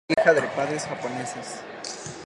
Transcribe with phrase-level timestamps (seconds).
[0.07, 2.17] Es hija de padres japoneses.